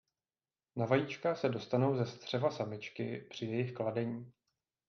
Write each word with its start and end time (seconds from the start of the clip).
Na 0.75 0.85
vajíčka 0.85 1.35
se 1.35 1.49
dostanou 1.49 1.95
ze 1.95 2.05
střeva 2.05 2.51
samičky 2.51 3.27
při 3.29 3.45
jejich 3.45 3.73
kladení. 3.73 4.31